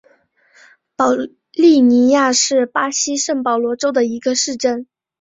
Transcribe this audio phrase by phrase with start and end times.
[0.95, 1.11] 保
[1.51, 4.87] 利尼亚是巴西圣保罗州的一个市镇。